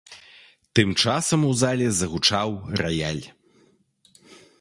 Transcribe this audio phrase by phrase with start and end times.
[0.77, 2.49] Тым часам у зале загучаў
[2.81, 3.21] раяль.